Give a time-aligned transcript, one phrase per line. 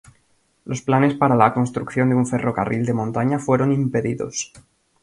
[0.65, 4.51] Los planes para la construcción de un ferrocarril de montaña fueron impedidos.